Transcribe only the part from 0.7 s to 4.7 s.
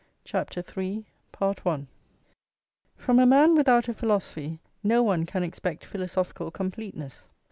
III From a man without a philosophy